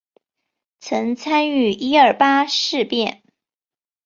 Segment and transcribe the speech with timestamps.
[0.79, 3.21] 曾参与一二八事变。